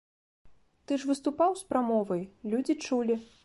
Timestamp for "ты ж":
0.85-1.11